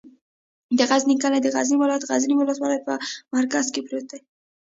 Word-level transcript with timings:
د 0.77 0.79
غزنی 0.89 1.15
کلی 1.23 1.39
د 1.41 1.47
غزنی 1.55 1.77
ولایت، 1.79 2.03
غزنی 2.09 2.35
ولسوالي 2.37 2.79
په 2.87 2.93
مرکز 3.35 3.65
کې 3.73 3.81
پروت 3.87 4.05
دی. 4.11 4.19